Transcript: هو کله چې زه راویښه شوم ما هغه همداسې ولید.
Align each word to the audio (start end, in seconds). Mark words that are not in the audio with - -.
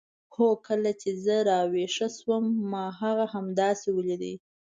هو 0.35 0.47
کله 0.67 0.91
چې 1.01 1.09
زه 1.23 1.35
راویښه 1.49 2.07
شوم 2.17 2.45
ما 2.71 2.85
هغه 3.01 3.25
همداسې 3.35 3.87
ولید. 3.97 4.21